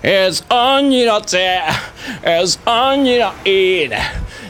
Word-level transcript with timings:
Ez 0.00 0.44
annyira 0.48 1.20
te, 1.20 1.62
ez 2.20 2.58
annyira 2.64 3.34
én. 3.42 3.92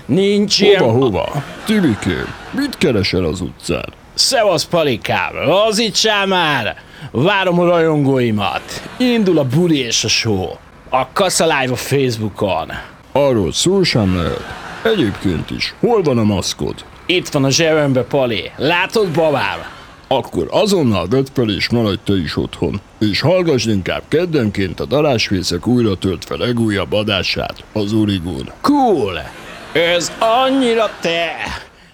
Nincs 0.07 0.61
ilyen... 0.61 0.83
Hova, 0.83 0.93
hova? 0.93 1.43
Tibikém, 1.65 2.35
mit 2.51 2.79
keresel 2.79 3.25
az 3.25 3.41
utcán? 3.41 3.93
Szevasz, 4.15 4.65
palikám, 4.65 5.35
lazítsál 5.35 6.27
már! 6.27 6.77
Várom 7.11 7.61
a 7.61 7.65
rajongóimat. 7.65 8.83
Indul 8.97 9.39
a 9.39 9.45
buli 9.45 9.79
és 9.79 10.05
a 10.05 10.09
show. 10.09 10.49
A 10.89 11.13
Kassa 11.13 11.45
Live 11.45 11.73
a 11.73 11.77
Facebookon. 11.77 12.73
Arról 13.13 13.53
szó 13.53 13.83
sem 13.83 14.17
lehet. 14.17 14.45
Egyébként 14.85 15.51
is, 15.51 15.75
hol 15.81 16.03
van 16.03 16.19
a 16.19 16.25
maszkod? 16.25 16.75
Itt 17.07 17.29
van 17.29 17.45
a 17.45 17.51
zsebembe, 17.51 18.03
Pali. 18.03 18.51
Látod, 18.57 19.09
babám? 19.09 19.59
Akkor 20.13 20.47
azonnal 20.51 21.09
vedd 21.09 21.27
fel 21.33 21.51
és 21.51 21.69
maradj 21.69 22.01
te 22.05 22.17
is 22.17 22.37
otthon. 22.37 22.81
És 22.99 23.21
hallgass 23.21 23.65
inkább 23.65 24.03
keddenként 24.09 24.81
a 24.81 24.85
darásfészek 24.85 25.67
újra 25.67 25.97
tölt 25.97 26.25
fel 26.25 26.37
legújabb 26.37 26.93
adását, 26.93 27.65
az 27.73 27.93
Origón. 27.93 28.51
Cool! 28.61 29.19
Ez 29.73 30.13
annyira 30.19 30.91
te! 31.01 31.37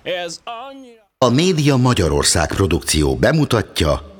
Ez 0.02 0.40
annyira... 0.44 1.08
A 1.18 1.28
Média 1.28 1.76
Magyarország 1.76 2.48
produkció 2.48 3.16
bemutatja 3.16 4.14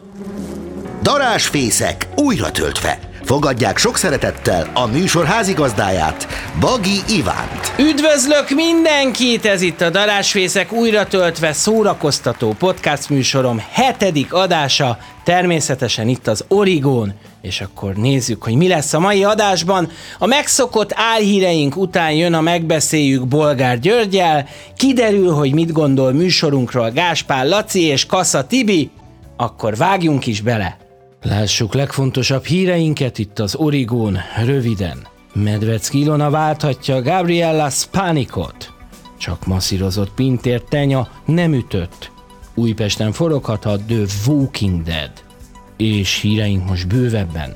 Darásfészek 1.03 2.09
újra 2.17 2.51
töltve. 2.51 3.06
Fogadják 3.27 3.79
sok 3.79 3.97
szeretettel 3.97 4.71
a 4.75 4.87
műsor 4.87 5.25
házigazdáját, 5.25 6.27
Bagi 6.61 6.99
Ivánt. 7.09 7.75
Üdvözlök 7.79 8.51
mindenkit! 8.51 9.47
Ez 9.47 9.63
itt 9.63 9.81
a 9.81 9.91
Darásfészek 9.91 10.73
újra 10.73 11.07
töltve 11.07 11.53
szórakoztató 11.53 12.55
podcast 12.59 13.11
műsorom 13.11 13.63
hetedik 13.71 14.33
adása, 14.33 14.99
természetesen 15.25 16.09
itt 16.09 16.27
az 16.27 16.45
Origón, 16.49 17.15
és 17.43 17.61
akkor 17.61 17.95
nézzük, 17.95 18.43
hogy 18.43 18.55
mi 18.55 18.69
lesz 18.69 18.93
a 18.93 18.99
mai 18.99 19.25
adásban. 19.25 19.91
A 20.19 20.27
megszokott 20.27 20.93
álhíreink 20.95 21.77
után 21.77 22.13
jön 22.13 22.35
a 22.35 22.41
megbeszéljük 22.41 23.27
Bolgár 23.27 23.79
Györgyel, 23.79 24.49
kiderül, 24.77 25.33
hogy 25.33 25.55
mit 25.55 25.73
gondol 25.73 26.13
műsorunkról 26.13 26.91
Gáspár 26.91 27.47
Laci 27.47 27.83
és 27.83 28.07
Kassa 28.07 28.47
Tibi, 28.47 28.91
akkor 29.37 29.77
vágjunk 29.77 30.27
is 30.27 30.41
bele. 30.41 30.86
Lássuk 31.23 31.75
legfontosabb 31.75 32.45
híreinket 32.45 33.19
itt 33.19 33.39
az 33.39 33.55
Origón, 33.55 34.19
röviden. 34.45 35.07
Medvecki 35.33 36.01
Ilona 36.01 36.31
válthatja 36.31 37.03
Gabriella 37.03 37.71
Spanikot. 37.71 38.73
Csak 39.19 39.47
masszírozott 39.47 40.15
Pintér 40.15 40.63
tenya 40.63 41.09
nem 41.25 41.55
ütött. 41.55 42.11
Újpesten 42.55 43.13
foroghat 43.13 43.61
The 43.87 44.05
Walking 44.27 44.83
Dead. 44.83 45.11
És 45.77 46.21
híreink 46.21 46.69
most 46.69 46.89
bővebben. 46.89 47.55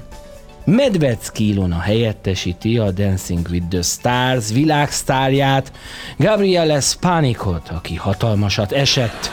Medvecki 0.65 1.49
Ilona 1.49 1.79
helyettesíti 1.79 2.79
a 2.79 2.91
Dancing 2.91 3.47
with 3.51 3.67
the 3.69 3.83
Stars 3.83 4.53
világsztárját, 4.53 5.73
Gabriella 6.19 6.81
Spanikot, 6.81 7.69
aki 7.69 7.95
hatalmasat 7.95 8.73
esett 8.73 9.31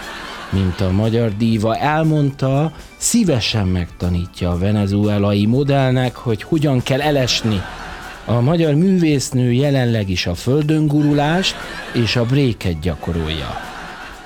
mint 0.49 0.81
a 0.81 0.91
magyar 0.91 1.37
díva 1.37 1.75
elmondta, 1.75 2.71
szívesen 2.97 3.67
megtanítja 3.67 4.51
a 4.51 4.57
venezuelai 4.57 5.45
modellnek, 5.45 6.15
hogy 6.15 6.43
hogyan 6.43 6.83
kell 6.83 7.01
elesni. 7.01 7.61
A 8.25 8.41
magyar 8.41 8.73
művésznő 8.73 9.51
jelenleg 9.51 10.09
is 10.09 10.25
a 10.25 10.35
földön 10.35 10.87
gurulást 10.87 11.55
és 11.93 12.15
a 12.15 12.25
bréket 12.25 12.79
gyakorolja. 12.79 13.55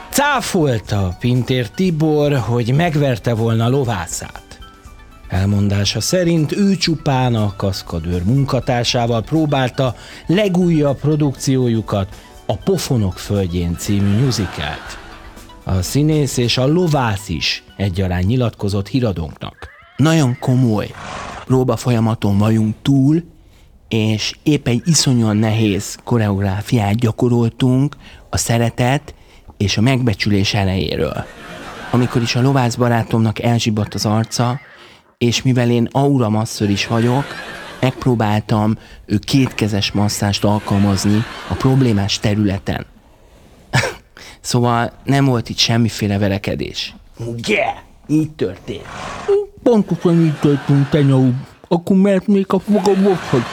Cáfolta 0.09 1.15
Pintér 1.19 1.69
Tibor, 1.69 2.33
hogy 2.37 2.73
megverte 2.75 3.33
volna 3.33 3.69
lovászát. 3.69 4.59
Elmondása 5.29 6.01
szerint 6.01 6.51
ő 6.51 6.75
csupán 6.75 7.35
a 7.35 7.53
kaszkadőr 7.55 8.23
munkatársával 8.23 9.21
próbálta 9.21 9.95
legújabb 10.25 10.99
produkciójukat, 10.99 12.07
a 12.45 12.55
Pofonok 12.55 13.17
földjén 13.17 13.75
című 13.77 14.23
musicalt. 14.23 14.99
A 15.63 15.81
színész 15.81 16.37
és 16.37 16.57
a 16.57 16.67
lovász 16.67 17.29
is 17.29 17.63
egyaránt 17.77 18.25
nyilatkozott 18.25 18.87
híradónknak. 18.87 19.69
Nagyon 19.97 20.37
komoly 20.39 20.91
próba 21.45 21.75
folyamaton 21.75 22.37
vagyunk 22.37 22.75
túl, 22.81 23.23
és 23.87 24.35
épp 24.43 24.67
egy 24.67 24.81
iszonyúan 24.85 25.37
nehéz 25.37 25.97
koreográfiát 26.03 26.95
gyakoroltunk 26.95 27.95
a 28.29 28.37
szeretet 28.37 29.13
és 29.57 29.77
a 29.77 29.81
megbecsülés 29.81 30.53
elejéről. 30.53 31.25
Amikor 31.91 32.21
is 32.21 32.35
a 32.35 32.41
lovász 32.41 32.75
barátomnak 32.75 33.41
elzsibott 33.41 33.93
az 33.93 34.05
arca, 34.05 34.59
és 35.17 35.41
mivel 35.41 35.69
én 35.69 35.87
aura 35.91 36.29
masször 36.29 36.69
is 36.69 36.87
vagyok, 36.87 37.25
megpróbáltam 37.79 38.77
ő 39.05 39.17
kétkezes 39.17 39.91
masszást 39.91 40.43
alkalmazni 40.43 41.23
a 41.49 41.53
problémás 41.53 42.19
területen. 42.19 42.85
Szóval 44.41 44.91
nem 45.03 45.25
volt 45.25 45.49
itt 45.49 45.57
semmiféle 45.57 46.17
verekedés. 46.17 46.95
Yeah, 47.47 47.75
így 48.07 48.31
történt. 48.31 48.85
Pontosan 49.63 50.21
így 50.21 50.39
történt, 50.39 50.89
tenyau. 50.89 51.31
Akkor 51.67 51.97
mert 51.97 52.27
még 52.27 52.45
a 52.47 52.59
fogam 52.59 53.03
hogy 53.03 53.43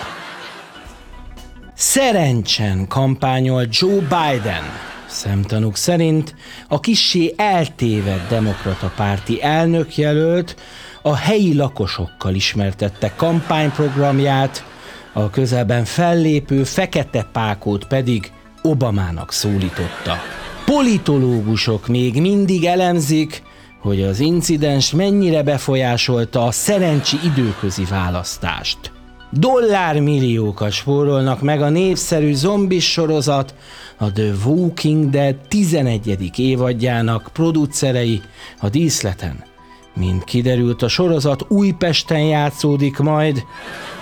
Szerencsen 1.75 2.87
kampányol 2.89 3.67
Joe 3.71 4.01
Biden. 4.01 4.63
Szemtanúk 5.07 5.77
szerint 5.77 6.35
a 6.69 6.81
kissé 6.81 7.35
eltévedt 7.37 8.29
demokrata 8.29 8.93
párti 8.97 9.43
elnökjelölt 9.43 10.57
a 11.03 11.17
helyi 11.17 11.55
lakosokkal 11.55 12.35
ismertette 12.35 13.13
kampányprogramját, 13.17 14.65
a 15.13 15.31
közelben 15.31 15.85
fellépő 15.85 16.65
fekete 16.65 17.23
pákót 17.33 17.87
pedig 17.87 18.33
Obamának 18.63 19.33
szólította. 19.33 20.38
Politológusok 20.75 21.87
még 21.87 22.21
mindig 22.21 22.65
elemzik, 22.65 23.43
hogy 23.81 24.03
az 24.03 24.21
incidens 24.21 24.93
mennyire 24.93 25.43
befolyásolta 25.43 26.45
a 26.45 26.51
szerencsi 26.51 27.17
időközi 27.25 27.85
választást. 27.85 28.79
Dollármilliókat 29.31 30.71
spórolnak 30.71 31.43
meg 31.43 31.63
a 31.63 31.69
népszerű 31.69 32.35
zombis 32.35 32.91
sorozat, 32.91 33.55
a 33.99 34.13
The 34.13 34.33
Walking 34.45 35.11
Dead 35.11 35.35
11. 35.49 36.39
évadjának 36.39 37.31
producerei 37.33 38.23
a 38.61 38.69
díszleten. 38.69 39.45
Mint 39.95 40.25
kiderült, 40.25 40.83
a 40.83 40.89
sorozat 40.89 41.45
Újpesten 41.49 42.21
játszódik 42.21 42.99
majd. 42.99 43.45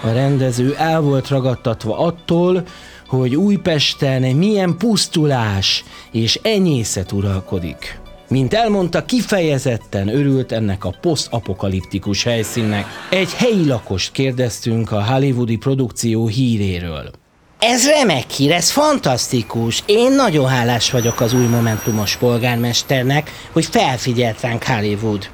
A 0.03 0.09
rendező 0.09 0.75
el 0.79 1.01
volt 1.01 1.29
ragadtatva 1.29 1.99
attól, 1.99 2.63
hogy 3.07 3.37
Újpesten 3.37 4.23
milyen 4.23 4.77
pusztulás 4.79 5.85
és 6.13 6.41
enyészet 6.43 7.13
uralkodik. 7.13 8.01
Mint 8.29 8.55
elmondta, 8.55 9.05
kifejezetten 9.05 10.09
örült 10.09 10.53
ennek 10.53 10.85
a 10.85 10.95
posztapokaliptikus 11.01 12.23
helyszínnek. 12.23 12.87
Egy 13.11 13.33
helyi 13.33 13.67
lakost 13.67 14.13
kérdeztünk 14.13 14.93
a 14.93 15.05
hollywoodi 15.05 15.57
produkció 15.57 16.27
híréről. 16.27 17.11
Ez 17.59 17.89
remek 17.89 18.31
hír, 18.31 18.53
ez 18.53 18.71
fantasztikus. 18.71 19.83
Én 19.87 20.13
nagyon 20.13 20.49
hálás 20.49 20.91
vagyok 20.91 21.21
az 21.21 21.35
új 21.35 21.47
Momentumos 21.47 22.17
polgármesternek, 22.17 23.31
hogy 23.53 23.65
felfigyelt 23.65 24.41
ránk 24.41 24.65
Hollywood. 24.65 25.29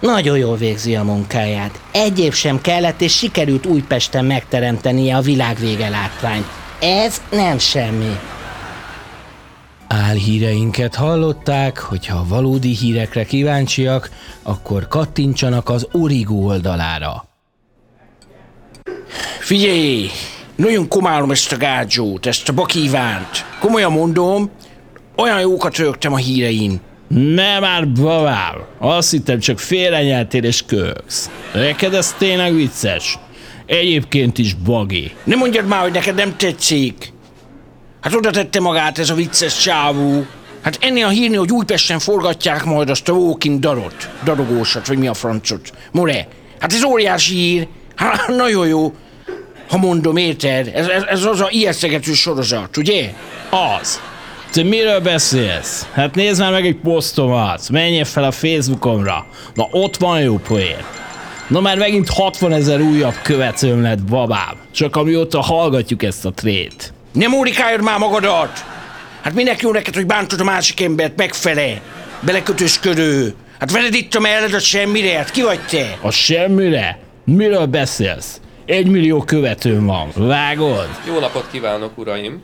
Nagyon 0.00 0.38
jól 0.38 0.56
végzi 0.56 0.96
a 0.96 1.02
munkáját. 1.02 1.80
Egy 1.92 2.18
év 2.18 2.32
sem 2.32 2.60
kellett, 2.60 3.00
és 3.00 3.16
sikerült 3.16 3.66
Újpesten 3.66 4.24
megteremtenie 4.24 5.16
a 5.16 5.20
világvége 5.20 5.88
látványt. 5.88 6.46
Ez 6.80 7.22
nem 7.30 7.58
semmi. 7.58 8.18
Álhíreinket 9.88 10.94
hallották, 10.94 11.78
hogyha 11.78 12.24
valódi 12.28 12.74
hírekre 12.74 13.24
kíváncsiak, 13.24 14.10
akkor 14.42 14.88
kattintsanak 14.88 15.68
az 15.68 15.88
Origo 15.92 16.34
oldalára. 16.34 17.24
Figyelj! 19.40 20.10
Nagyon 20.56 20.88
komálom 20.88 21.30
ezt 21.30 21.52
a 21.52 21.56
gádzsót, 21.56 22.26
ezt 22.26 22.48
a 22.48 22.52
bakívánt. 22.52 23.44
Komolyan 23.60 23.92
mondom, 23.92 24.50
olyan 25.16 25.40
jókat 25.40 25.76
rögtem 25.76 26.12
a 26.12 26.16
hírein. 26.16 26.80
Nem 27.08 27.60
már 27.60 27.92
babám, 27.92 28.54
azt 28.78 29.10
hittem 29.10 29.38
csak 29.38 29.58
félrenyeltél 29.58 30.44
és 30.44 30.62
köksz. 30.66 31.30
Neked 31.54 31.94
ez 31.94 32.14
tényleg 32.18 32.54
vicces. 32.54 33.18
Egyébként 33.66 34.38
is 34.38 34.54
bagi. 34.54 35.12
Nem 35.24 35.38
mondjad 35.38 35.66
már, 35.66 35.80
hogy 35.80 35.92
neked 35.92 36.14
nem 36.14 36.36
tetszik. 36.36 37.12
Hát 38.00 38.14
oda 38.14 38.30
tette 38.30 38.60
magát 38.60 38.98
ez 38.98 39.10
a 39.10 39.14
vicces 39.14 39.58
csávú. 39.58 40.26
Hát 40.62 40.78
ennél 40.80 41.06
a 41.06 41.08
hírni, 41.08 41.36
hogy 41.36 41.50
Újpesten 41.50 41.98
forgatják 41.98 42.64
majd 42.64 42.90
azt 42.90 43.08
a 43.08 43.12
Walking 43.12 43.60
Darot, 43.60 44.08
darogósat, 44.24 44.86
vagy 44.86 44.98
mi 44.98 45.06
a 45.06 45.14
francot. 45.14 45.72
More, 45.92 46.28
hát 46.60 46.72
ez 46.72 46.84
óriási 46.84 47.34
hír. 47.34 47.68
Hát 47.94 48.28
nagyon 48.28 48.66
jó. 48.66 48.94
Ha 49.68 49.76
mondom, 49.76 50.16
érted? 50.16 50.70
Ez, 50.74 50.86
ez, 50.88 51.02
ez 51.02 51.24
az 51.24 51.40
a 51.40 51.48
ijesztegető 51.50 52.12
sorozat, 52.12 52.76
ugye? 52.76 53.12
Az. 53.80 54.00
Te 54.52 54.62
miről 54.62 55.00
beszélsz? 55.00 55.86
Hát 55.92 56.14
nézd 56.14 56.40
már 56.40 56.52
meg 56.52 56.66
egy 56.66 56.76
posztomat, 56.76 57.68
menjél 57.70 58.04
fel 58.04 58.24
a 58.24 58.30
Facebookomra. 58.30 59.26
Na 59.54 59.68
ott 59.70 59.96
van 59.96 60.20
jó 60.20 60.38
poén. 60.38 60.84
Na 61.48 61.60
már 61.60 61.78
megint 61.78 62.08
60 62.08 62.52
ezer 62.52 62.80
újabb 62.80 63.14
követőm 63.22 63.82
lett, 63.82 64.02
babám. 64.02 64.56
Csak 64.70 64.96
amióta 64.96 65.40
hallgatjuk 65.40 66.02
ezt 66.02 66.24
a 66.24 66.30
trét. 66.30 66.92
Nem 67.12 67.32
órikáljad 67.32 67.82
már 67.82 67.98
magadat! 67.98 68.64
Hát 69.22 69.34
minek 69.34 69.60
jó 69.60 69.72
neked, 69.72 69.94
hogy 69.94 70.06
bántod 70.06 70.40
a 70.40 70.44
másik 70.44 70.80
embert 70.80 71.16
megfele? 71.16 71.80
Belekötősködő! 72.20 73.34
Hát 73.58 73.72
veled 73.72 73.94
itt 73.94 74.14
a 74.14 74.20
melled 74.20 74.54
a 74.54 74.58
semmire, 74.58 75.16
hát 75.16 75.30
ki 75.30 75.42
vagy 75.42 75.60
te? 75.60 75.98
A 76.00 76.10
semmire? 76.10 76.98
Miről 77.24 77.66
beszélsz? 77.66 78.40
Egy 78.66 78.86
millió 78.86 79.22
követőm 79.22 79.86
van, 79.86 80.08
vágod? 80.14 80.88
Jó 81.06 81.18
napot 81.18 81.48
kívánok, 81.52 81.98
uraim! 81.98 82.42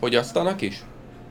Fogyasztanak 0.00 0.60
is? 0.60 0.74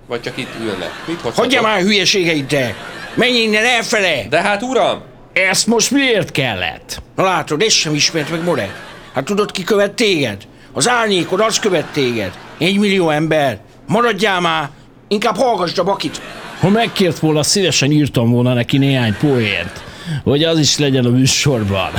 Vagy 0.07 0.21
csak 0.21 0.37
itt 0.37 0.53
ülnek? 0.61 0.91
Mit 1.07 1.15
hozhatok? 1.15 1.35
Hagyja 1.35 1.61
már 1.61 1.77
a 1.77 1.81
hülyeségeidre! 1.81 2.75
Menj 3.13 3.37
innen 3.37 3.65
elfele! 3.65 4.27
De 4.29 4.41
hát 4.41 4.61
uram! 4.61 5.01
Ezt 5.37 5.67
most 5.67 5.91
miért 5.91 6.31
kellett? 6.31 7.01
Na 7.15 7.23
látod, 7.23 7.61
ez 7.61 7.71
sem 7.71 7.93
ismert 7.93 8.29
meg 8.29 8.43
More. 8.43 8.75
Hát 9.13 9.23
tudod, 9.23 9.51
ki 9.51 9.63
követ 9.63 9.91
téged? 9.91 10.47
Az 10.73 10.89
árnyékod, 10.89 11.39
az 11.39 11.59
követ 11.59 11.85
téged. 11.85 12.37
Egy 12.57 12.77
millió 12.77 13.09
ember. 13.09 13.59
Maradjál 13.87 14.39
már! 14.39 14.69
Inkább 15.07 15.35
hallgassd 15.35 15.77
a 15.77 15.83
bakit! 15.83 16.21
Ha 16.59 16.69
megkért 16.69 17.19
volna, 17.19 17.43
szívesen 17.43 17.91
írtam 17.91 18.31
volna 18.31 18.53
neki 18.53 18.77
néhány 18.77 19.17
poént. 19.17 19.83
Hogy 20.23 20.43
az 20.43 20.59
is 20.59 20.77
legyen 20.77 21.05
a 21.05 21.09
műsorban. 21.09 21.91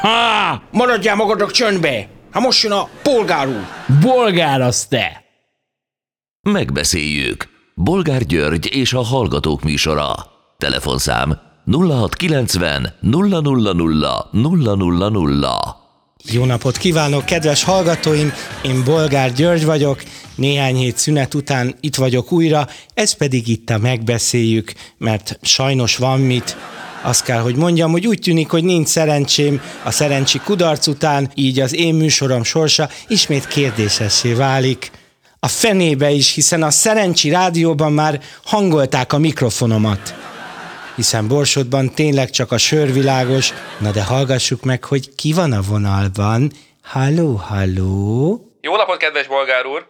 Maradjál 0.70 1.16
magadnak 1.16 1.50
csöndbe! 1.50 2.08
Hát 2.32 2.42
most 2.42 2.62
jön 2.62 2.72
a 2.72 2.88
polgár 3.02 3.48
úr! 3.48 3.66
Bolgár 4.00 4.60
az 4.60 4.86
te! 4.86 5.24
Megbeszéljük. 6.42 7.48
Bolgár 7.74 8.22
György 8.22 8.74
és 8.74 8.92
a 8.92 9.02
Hallgatók 9.02 9.62
műsora. 9.62 10.14
Telefonszám 10.58 11.47
0690 11.70 12.92
000 13.00 13.40
000. 13.40 14.30
Jó 16.24 16.44
napot 16.44 16.76
kívánok, 16.76 17.24
kedves 17.24 17.62
hallgatóim! 17.62 18.32
Én 18.62 18.84
Bolgár 18.84 19.32
György 19.32 19.64
vagyok, 19.64 20.02
néhány 20.34 20.76
hét 20.76 20.96
szünet 20.96 21.34
után 21.34 21.74
itt 21.80 21.94
vagyok 21.94 22.32
újra, 22.32 22.68
ez 22.94 23.12
pedig 23.12 23.48
itt 23.48 23.70
a 23.70 23.78
megbeszéljük, 23.78 24.72
mert 24.98 25.38
sajnos 25.42 25.96
van 25.96 26.20
mit. 26.20 26.56
Azt 27.02 27.22
kell, 27.22 27.40
hogy 27.40 27.56
mondjam, 27.56 27.90
hogy 27.90 28.06
úgy 28.06 28.18
tűnik, 28.18 28.48
hogy 28.48 28.64
nincs 28.64 28.88
szerencsém 28.88 29.60
a 29.84 29.90
szerencsi 29.90 30.38
kudarc 30.38 30.86
után, 30.86 31.30
így 31.34 31.60
az 31.60 31.74
én 31.74 31.94
műsorom 31.94 32.42
sorsa 32.42 32.88
ismét 33.08 33.46
kérdésessé 33.46 34.32
válik. 34.32 34.90
A 35.40 35.48
fenébe 35.48 36.10
is, 36.10 36.34
hiszen 36.34 36.62
a 36.62 36.70
szerencsi 36.70 37.30
rádióban 37.30 37.92
már 37.92 38.20
hangolták 38.44 39.12
a 39.12 39.18
mikrofonomat 39.18 40.27
hiszen 40.98 41.28
Borsodban 41.28 41.94
tényleg 41.94 42.30
csak 42.30 42.52
a 42.52 42.58
sör 42.58 42.92
világos. 42.92 43.52
Na 43.78 43.90
de 43.90 44.02
hallgassuk 44.02 44.62
meg, 44.62 44.84
hogy 44.84 45.14
ki 45.14 45.32
van 45.32 45.52
a 45.52 45.60
vonalban. 45.60 46.52
Halló, 46.82 47.34
halló? 47.34 48.40
Jó 48.60 48.76
napot, 48.76 48.96
kedves 48.96 49.26
bolgár 49.26 49.66
úr! 49.66 49.86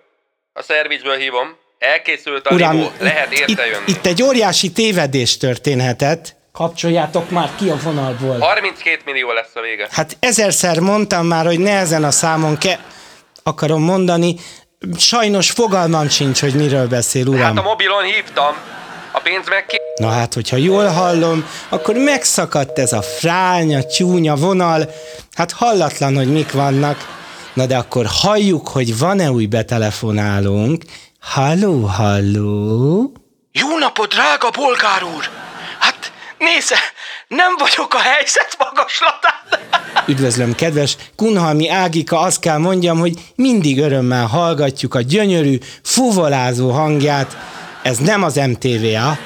A 0.52 0.62
szervizből 0.62 1.16
hívom. 1.16 1.56
Elkészült 1.78 2.46
a 2.46 2.55
Uram, 2.55 2.76
limó. 2.76 2.90
Lehet 2.99 3.32
érte 3.32 3.66
itt, 3.66 3.72
jönni. 3.72 3.84
itt 3.87 4.06
egy 4.06 4.22
óriási 4.22 4.72
tévedés 4.72 5.37
történhetett. 5.37 6.37
Kapcsoljátok 6.52 7.31
már 7.31 7.50
ki 7.58 7.70
a 7.70 7.76
vonalból. 7.82 8.38
32 8.38 9.00
millió 9.04 9.32
lesz 9.32 9.54
a 9.54 9.61
vége. 9.61 9.88
Hát 9.90 10.16
ezerszer 10.20 10.78
mondtam 10.78 11.26
már, 11.26 11.46
hogy 11.46 11.58
ne 11.58 11.76
ezen 11.78 12.04
a 12.04 12.11
számon 12.11 12.58
ke... 12.58 12.81
akarom 13.43 13.82
mondani. 13.82 14.34
Sajnos 14.96 15.50
fogalmam 15.50 16.08
sincs, 16.08 16.40
hogy 16.40 16.54
miről 16.54 16.87
beszél, 16.88 17.26
uram. 17.26 17.40
Hát 17.40 17.58
a 17.58 17.62
mobilon 17.62 18.02
hívtam. 18.02 18.54
A 19.12 19.20
pénz 19.20 19.49
meg 19.49 19.66
ki... 19.66 19.76
Na 19.99 20.09
hát, 20.09 20.35
hogyha 20.35 20.56
jól 20.56 20.87
hallom, 20.87 21.45
akkor 21.69 21.95
megszakadt 21.95 22.79
ez 22.79 22.93
a 22.93 23.03
fránya, 23.03 23.85
csúnya 23.85 24.35
vonal. 24.35 24.91
Hát 25.33 25.53
hallatlan, 25.53 26.17
hogy 26.17 26.33
mik 26.33 26.53
vannak. 26.53 27.17
Na 27.55 27.67
de 27.67 27.77
akkor 27.77 28.06
halljuk, 28.09 28.69
hogy 28.69 28.99
van-e 28.99 29.31
új 29.31 29.47
betelefonálónk. 29.47 30.85
Halló, 31.21 31.81
halló? 31.81 33.12
Jó 33.53 33.79
napot, 33.79 34.09
drága 34.09 34.50
polgár 34.50 35.03
úr! 35.17 35.29
Hát 35.79 36.12
nézze, 36.39 36.77
nem 37.29 37.56
vagyok 37.59 37.95
a 37.95 37.99
helyzet 37.99 38.56
magaslatán. 38.59 39.33
Üdvözlöm, 40.06 40.55
kedves 40.55 40.97
Kunhalmi 41.17 41.69
Ágika, 41.69 42.21
azt 42.21 42.41
kell 42.41 42.59
mondjam, 42.59 42.99
hogy 42.99 43.15
mindig 43.35 43.81
örömmel 43.81 44.27
hallgatjuk 44.27 44.95
a 44.95 45.00
gyönyörű, 45.00 45.59
fuvolázó 45.83 46.71
hangját. 46.71 47.37
Ez 47.83 47.99
nem 47.99 48.23
az 48.23 48.35
MTVA. 48.35 49.19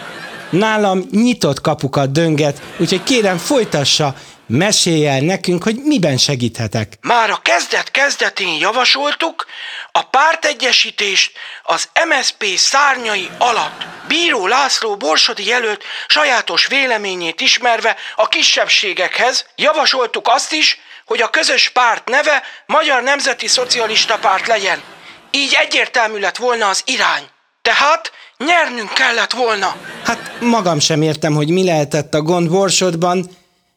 Nálam 0.53 1.03
nyitott 1.11 1.61
kapukat 1.61 2.13
dönget, 2.13 2.63
úgyhogy 2.79 3.03
kérem 3.03 3.39
folytassa, 3.39 4.15
mesélj 4.47 5.07
el 5.07 5.21
nekünk, 5.21 5.63
hogy 5.63 5.77
miben 5.85 6.17
segíthetek. 6.17 6.99
Már 7.01 7.31
a 7.31 7.41
kezdet-kezdetén 7.43 8.59
javasoltuk 8.59 9.47
a 9.93 10.03
pártegyesítést 10.03 11.33
az 11.63 11.89
MSP 12.09 12.45
szárnyai 12.57 13.29
alatt. 13.39 13.87
Bíró 14.09 14.47
László 14.47 14.97
Borsodi 14.97 15.47
jelölt 15.47 15.83
sajátos 16.07 16.67
véleményét 16.67 17.41
ismerve 17.41 17.97
a 18.17 18.29
kisebbségekhez 18.29 19.47
javasoltuk 19.57 20.29
azt 20.29 20.53
is, 20.53 20.79
hogy 21.05 21.21
a 21.23 21.31
közös 21.31 21.69
párt 21.69 22.09
neve 22.09 22.43
Magyar 22.67 23.03
Nemzeti 23.03 23.49
Szocialista 23.49 24.19
Párt 24.19 24.47
legyen. 24.47 24.83
Így 25.31 25.57
egyértelmű 25.61 26.19
lett 26.19 26.37
volna 26.37 26.69
az 26.69 26.83
irány. 26.85 27.25
Tehát 27.63 28.13
nyernünk 28.45 28.93
kellett 28.93 29.33
volna. 29.33 29.77
Hát 30.05 30.41
magam 30.41 30.79
sem 30.79 31.03
értem, 31.03 31.35
hogy 31.35 31.51
mi 31.51 31.65
lehetett 31.65 32.15
a 32.15 32.23
gond 32.23 32.51
Borsodban. 32.51 33.31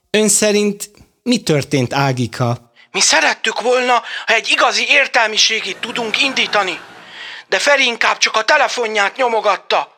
Ön 0.10 0.30
szerint 0.30 0.90
mi 1.24 1.38
történt, 1.38 1.94
Ágika? 1.94 2.72
Mi 2.92 3.02
szerettük 3.02 3.62
volna, 3.62 4.04
ha 4.26 4.34
egy 4.34 4.50
igazi 4.50 4.86
értelmiségit 4.88 5.78
tudunk 5.78 6.22
indítani. 6.22 6.80
De 7.48 7.60
Feri 7.60 7.86
inkább 7.86 8.18
csak 8.18 8.36
a 8.36 8.44
telefonját 8.44 9.16
nyomogatta. 9.16 9.94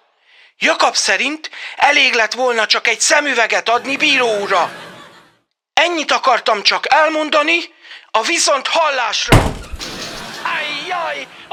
Jakab 0.59 0.95
szerint 0.95 1.49
elég 1.75 2.13
lett 2.13 2.33
volna 2.33 2.65
csak 2.65 2.87
egy 2.87 2.99
szemüveget 2.99 3.69
adni 3.69 3.97
bíró 3.97 4.39
úrra. 4.39 4.71
Ennyit 5.73 6.11
akartam 6.11 6.63
csak 6.63 6.93
elmondani, 6.93 7.59
a 8.11 8.21
viszont 8.21 8.67
hallásra. 8.67 9.56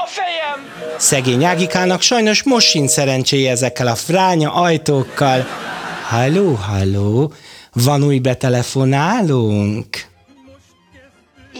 A 0.05 0.07
fejem! 0.07 0.71
Szegény 0.97 1.43
Ágikának 1.43 2.01
sajnos 2.01 2.43
most 2.43 2.67
sincs 2.67 2.89
szerencséje 2.89 3.51
ezekkel 3.51 3.87
a 3.87 3.95
fránya 3.95 4.53
ajtókkal. 4.53 5.45
Halló, 6.09 6.53
halló, 6.53 7.33
van 7.73 8.03
új 8.03 8.19
betelefonálónk? 8.19 9.87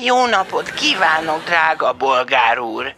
Jó 0.03 0.25
napot 0.25 0.74
kívánok, 0.74 1.44
drága 1.45 1.94
bolgár 1.94 2.60
úr! 2.60 2.93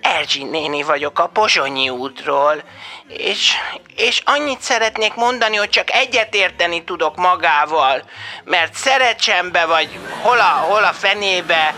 Erzsi 0.00 0.44
néni 0.44 0.82
vagyok 0.82 1.18
a 1.18 1.26
Pozsonyi 1.26 1.88
útról, 1.88 2.62
és, 3.08 3.52
és 3.96 4.22
annyit 4.24 4.60
szeretnék 4.60 5.14
mondani, 5.14 5.56
hogy 5.56 5.70
csak 5.70 5.90
egyetérteni 5.90 6.84
tudok 6.84 7.16
magával, 7.16 8.02
mert 8.44 8.74
Szerecsembe 8.74 9.66
vagy 9.66 9.98
hol 10.22 10.38
a, 10.38 10.66
hol 10.68 10.84
a 10.84 10.92
fenébe, 10.92 11.74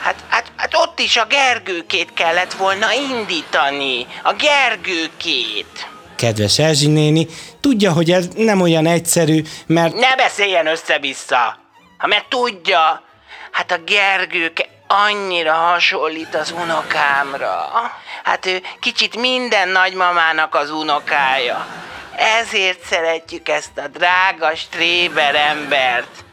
hát, 0.00 0.24
hát, 0.28 0.52
hát 0.56 0.74
ott 0.74 0.98
is 0.98 1.16
a 1.16 1.26
Gergőkét 1.26 2.12
kellett 2.14 2.52
volna 2.52 2.92
indítani, 2.92 4.06
a 4.22 4.32
Gergőkét. 4.32 5.88
Kedves 6.16 6.58
Erzsi 6.58 6.86
néni, 6.86 7.26
tudja, 7.60 7.92
hogy 7.92 8.10
ez 8.10 8.28
nem 8.36 8.60
olyan 8.60 8.86
egyszerű, 8.86 9.42
mert 9.66 9.94
Ne 9.94 10.16
beszéljen 10.16 10.66
össze-vissza! 10.66 11.58
Ha 11.98 12.06
mert 12.06 12.28
tudja, 12.28 13.02
hát 13.50 13.72
a 13.72 13.78
Gergőke 13.78 14.66
annyira 14.86 15.52
hasonlít 15.52 16.34
az 16.34 16.50
unokámra. 16.50 17.70
Hát 18.22 18.46
ő 18.46 18.62
kicsit 18.80 19.16
minden 19.16 19.68
nagymamának 19.68 20.54
az 20.54 20.70
unokája. 20.70 21.66
Ezért 22.16 22.84
szeretjük 22.84 23.48
ezt 23.48 23.78
a 23.78 23.88
drága 23.88 24.56
stréber 24.56 25.34
embert. 25.34 26.24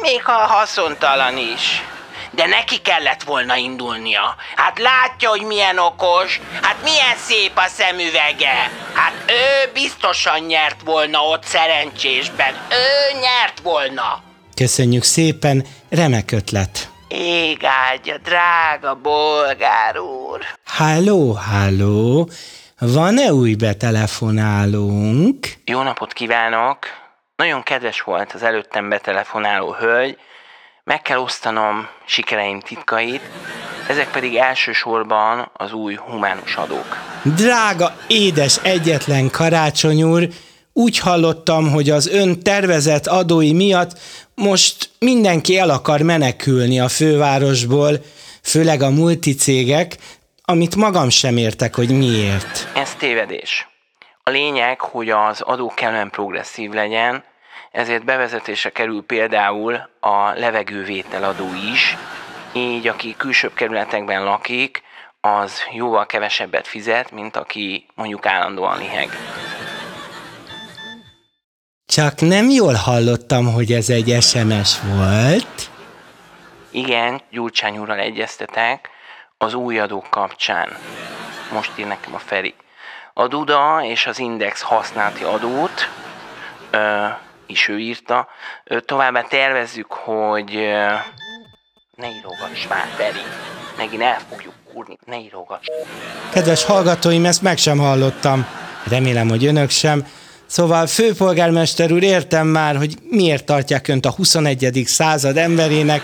Még 0.00 0.24
ha 0.24 0.32
haszontalan 0.32 1.36
is. 1.36 1.82
De 2.30 2.46
neki 2.46 2.76
kellett 2.78 3.22
volna 3.22 3.56
indulnia. 3.56 4.36
Hát 4.56 4.78
látja, 4.78 5.28
hogy 5.28 5.42
milyen 5.42 5.78
okos, 5.78 6.40
hát 6.62 6.76
milyen 6.82 7.16
szép 7.16 7.52
a 7.54 7.66
szemüvege. 7.66 8.70
Hát 8.94 9.12
ő 9.28 9.70
biztosan 9.72 10.40
nyert 10.40 10.80
volna 10.84 11.18
ott 11.20 11.44
szerencsésben. 11.44 12.54
Ő 12.70 13.18
nyert 13.20 13.60
volna. 13.62 14.22
köszönjük 14.54 15.02
szépen, 15.02 15.64
remek 15.90 16.30
ötlet. 16.32 16.88
Ég 17.08 17.64
áldja, 17.64 18.16
drága 18.18 18.94
bolgár 18.94 19.98
úr. 19.98 20.40
Halló, 20.66 21.32
halló, 21.32 22.30
van-e 22.78 23.32
új 23.32 23.54
betelefonálónk? 23.54 25.46
Jó 25.64 25.82
napot 25.82 26.12
kívánok! 26.12 26.78
Nagyon 27.36 27.62
kedves 27.62 28.00
volt 28.00 28.32
az 28.32 28.42
előttem 28.42 28.88
betelefonáló 28.88 29.72
hölgy. 29.72 30.18
Meg 30.88 31.02
kell 31.02 31.18
osztanom 31.18 31.88
sikereim 32.04 32.60
titkait, 32.60 33.20
ezek 33.88 34.10
pedig 34.10 34.36
elsősorban 34.36 35.50
az 35.52 35.72
új 35.72 35.94
humánus 35.94 36.56
adók. 36.56 36.96
Drága, 37.22 37.96
édes, 38.06 38.58
egyetlen 38.62 39.30
karácsony 39.30 40.02
úr, 40.02 40.28
úgy 40.72 40.98
hallottam, 40.98 41.70
hogy 41.70 41.90
az 41.90 42.08
ön 42.08 42.40
tervezett 42.40 43.06
adói 43.06 43.52
miatt 43.52 43.98
most 44.34 44.90
mindenki 44.98 45.58
el 45.58 45.70
akar 45.70 46.00
menekülni 46.00 46.80
a 46.80 46.88
fővárosból, 46.88 47.92
főleg 48.42 48.82
a 48.82 48.90
multicégek, 48.90 49.96
amit 50.44 50.76
magam 50.76 51.08
sem 51.08 51.36
értek, 51.36 51.74
hogy 51.74 51.90
miért. 51.90 52.68
Ez 52.74 52.94
tévedés. 52.94 53.68
A 54.22 54.30
lényeg, 54.30 54.80
hogy 54.80 55.10
az 55.10 55.40
adó 55.40 55.72
kellően 55.76 56.10
progresszív 56.10 56.70
legyen, 56.70 57.24
ezért 57.70 58.04
bevezetése 58.04 58.70
kerül 58.70 59.02
például 59.02 59.74
a 60.00 60.32
levegővételadó 60.34 61.48
is, 61.72 61.96
így 62.52 62.88
aki 62.88 63.14
külsőbb 63.16 63.54
kerületekben 63.54 64.24
lakik, 64.24 64.82
az 65.20 65.62
jóval 65.72 66.06
kevesebbet 66.06 66.66
fizet, 66.66 67.10
mint 67.10 67.36
aki 67.36 67.86
mondjuk 67.94 68.26
állandóan 68.26 68.78
liheg. 68.78 69.08
Csak 71.86 72.20
nem 72.20 72.48
jól 72.48 72.74
hallottam, 72.74 73.52
hogy 73.52 73.72
ez 73.72 73.88
egy 73.90 74.16
SMS 74.20 74.80
volt. 74.80 75.70
Igen, 76.70 77.20
Gyurcsány 77.30 77.78
úrral 77.78 77.98
egyeztetek 77.98 78.90
az 79.38 79.54
új 79.54 79.78
adók 79.78 80.10
kapcsán. 80.10 80.68
Most 81.52 81.78
ír 81.78 81.86
nekem 81.86 82.14
a 82.14 82.18
Feri. 82.18 82.54
A 83.12 83.26
Duda 83.26 83.80
és 83.84 84.06
az 84.06 84.18
Index 84.18 84.62
használati 84.62 85.24
adót 85.24 85.88
ö, 86.70 87.06
is 87.48 87.68
ő 87.68 87.78
írta. 87.78 88.28
Továbbá 88.84 89.22
tervezzük, 89.22 89.92
hogy 89.92 90.52
ne 91.96 92.06
írogass 92.08 92.66
már, 92.68 92.86
Feri. 92.96 93.18
Megint 93.76 94.02
el 94.02 94.18
fogjuk 94.30 94.54
kurni, 94.72 94.98
ne 95.04 95.18
írogass. 95.18 95.66
Kedves 96.32 96.64
hallgatóim, 96.64 97.24
ezt 97.24 97.42
meg 97.42 97.58
sem 97.58 97.78
hallottam. 97.78 98.46
Remélem, 98.88 99.28
hogy 99.28 99.44
önök 99.44 99.70
sem. 99.70 100.06
Szóval 100.46 100.86
főpolgármester 100.86 101.92
úr, 101.92 102.02
értem 102.02 102.46
már, 102.46 102.76
hogy 102.76 102.96
miért 103.10 103.44
tartják 103.44 103.88
önt 103.88 104.06
a 104.06 104.10
21. 104.10 104.82
század 104.86 105.36
emberének, 105.36 106.02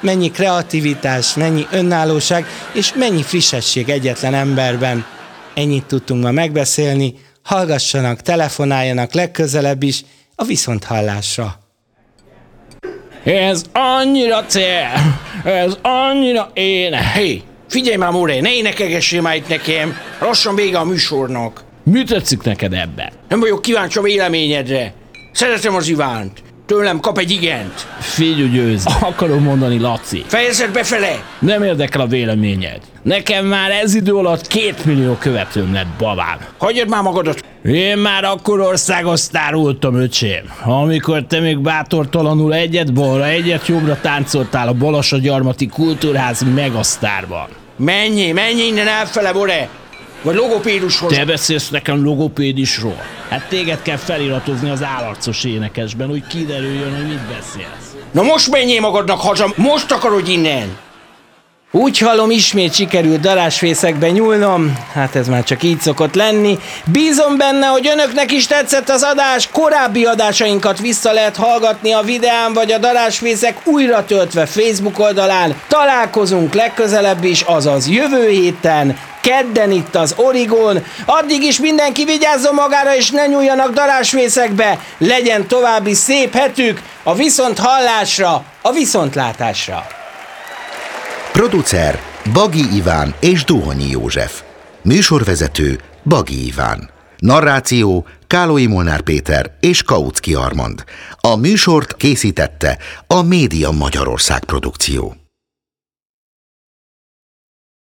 mennyi 0.00 0.30
kreativitás, 0.30 1.34
mennyi 1.34 1.66
önállóság 1.70 2.46
és 2.72 2.92
mennyi 2.94 3.22
frissesség 3.22 3.88
egyetlen 3.88 4.34
emberben. 4.34 5.06
Ennyit 5.54 5.84
tudtunk 5.84 6.22
ma 6.22 6.30
megbeszélni, 6.30 7.14
hallgassanak, 7.42 8.20
telefonáljanak 8.20 9.12
legközelebb 9.12 9.82
is 9.82 10.04
a 10.36 10.44
viszonthallásra. 10.44 11.58
Ez 13.24 13.64
annyira 13.72 14.44
cél, 14.44 14.88
ez 15.44 15.78
annyira 15.82 16.50
én. 16.54 16.94
Hé, 16.94 17.42
figyelj 17.68 17.96
már, 17.96 18.10
Moré, 18.10 18.40
ne 18.40 18.52
énekegessél 18.52 19.20
már 19.20 19.36
itt 19.36 19.48
nekem. 19.48 19.96
Lassan 20.20 20.54
vége 20.54 20.78
a 20.78 20.84
műsornak. 20.84 21.64
Mi 21.82 22.04
tetszik 22.04 22.42
neked 22.42 22.72
ebben? 22.72 23.12
Nem 23.28 23.40
vagyok 23.40 23.62
kíváncsi 23.62 23.98
a 23.98 24.02
véleményedre. 24.02 24.92
Szeretem 25.32 25.74
az 25.74 25.88
Ivánt. 25.88 26.42
Tőlem 26.66 27.00
kap 27.00 27.18
egy 27.18 27.30
igent. 27.30 27.86
Figyelj, 28.00 28.48
győz, 28.48 28.86
akarom 29.00 29.42
mondani, 29.42 29.78
Laci. 29.78 30.24
Fejezed 30.26 30.72
befele! 30.72 31.24
Nem 31.38 31.62
érdekel 31.62 32.00
a 32.00 32.06
véleményed. 32.06 32.80
Nekem 33.02 33.46
már 33.46 33.70
ez 33.70 33.94
idő 33.94 34.14
alatt 34.14 34.46
két 34.46 34.84
millió 34.84 35.14
követőm 35.14 35.72
lett, 35.72 35.86
babám. 35.98 36.38
Hagyjad 36.58 36.88
már 36.88 37.02
magadat. 37.02 37.44
Én 37.66 37.98
már 37.98 38.24
akkor 38.24 38.60
országos 38.60 39.20
sztár 39.20 39.54
voltam, 39.54 39.94
öcsém. 39.94 40.52
Amikor 40.64 41.24
te 41.24 41.40
még 41.40 41.58
bátortalanul 41.58 42.54
egyet 42.54 42.92
balra, 42.92 43.26
egyet 43.26 43.66
jobbra 43.66 43.98
táncoltál 44.00 44.68
a 44.68 44.72
Balassa 44.72 45.18
gyarmati 45.18 45.66
kultúrház 45.66 46.44
megasztárban. 46.54 47.48
Menjél, 47.76 48.32
menj 48.32 48.60
innen 48.60 48.86
elfele, 48.86 49.32
Moré! 49.32 49.68
Vagy 50.22 50.34
logopédushoz. 50.34 51.12
Te 51.12 51.24
beszélsz 51.24 51.68
nekem 51.68 52.04
logopédisról? 52.04 53.02
Hát 53.28 53.48
téged 53.48 53.82
kell 53.82 53.96
feliratozni 53.96 54.70
az 54.70 54.82
állarcos 54.82 55.44
énekesben, 55.44 56.08
hogy 56.08 56.26
kiderüljön, 56.26 56.96
hogy 56.96 57.06
mit 57.06 57.26
beszélsz. 57.36 57.96
Na 58.12 58.22
most 58.22 58.50
menjél 58.50 58.80
magadnak 58.80 59.20
haza, 59.20 59.52
most 59.56 59.92
akarod 59.92 60.28
innen! 60.28 60.76
Úgy 61.78 61.98
hallom, 61.98 62.30
ismét 62.30 62.74
sikerült 62.74 63.20
darásfészekbe 63.20 64.10
nyúlnom, 64.10 64.72
hát 64.92 65.16
ez 65.16 65.28
már 65.28 65.44
csak 65.44 65.62
így 65.62 65.80
szokott 65.80 66.14
lenni. 66.14 66.58
Bízom 66.84 67.36
benne, 67.36 67.66
hogy 67.66 67.86
önöknek 67.86 68.32
is 68.32 68.46
tetszett 68.46 68.88
az 68.88 69.02
adás, 69.02 69.48
korábbi 69.52 70.04
adásainkat 70.04 70.78
vissza 70.78 71.12
lehet 71.12 71.36
hallgatni 71.36 71.92
a 71.92 72.02
videán 72.02 72.52
vagy 72.52 72.72
a 72.72 72.78
darásfészek 72.78 73.56
újra 73.64 74.04
töltve 74.04 74.46
Facebook 74.46 74.98
oldalán. 74.98 75.54
Találkozunk 75.68 76.54
legközelebb 76.54 77.24
is, 77.24 77.40
azaz 77.40 77.88
jövő 77.88 78.28
héten, 78.28 78.98
kedden 79.20 79.70
itt 79.70 79.94
az 79.94 80.14
Origon. 80.16 80.84
Addig 81.06 81.42
is 81.42 81.58
mindenki 81.58 82.04
vigyázzon 82.04 82.54
magára 82.54 82.96
és 82.96 83.10
ne 83.10 83.26
nyúljanak 83.26 83.72
darásfészekbe. 83.72 84.78
Legyen 84.98 85.46
további 85.46 85.94
szép 85.94 86.34
hetük, 86.34 86.80
a 87.02 87.14
viszont 87.14 87.58
hallásra, 87.58 88.44
a 88.62 88.72
viszontlátásra. 88.72 89.95
Producer 91.36 92.00
Bagi 92.32 92.74
Iván 92.76 93.14
és 93.20 93.44
Duhonyi 93.44 93.90
József. 93.90 94.42
Műsorvezető 94.82 95.80
Bagi 96.04 96.46
Iván. 96.46 96.90
Narráció 97.18 98.06
Kálói 98.26 98.66
Molnár 98.66 99.00
Péter 99.00 99.56
és 99.60 99.82
Kautsky 99.82 100.34
Armand. 100.34 100.84
A 101.20 101.36
műsort 101.36 101.96
készítette 101.96 102.78
a 103.06 103.22
Média 103.22 103.70
Magyarország 103.70 104.44
produkció. 104.44 105.25